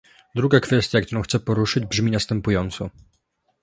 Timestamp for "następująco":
2.11-2.89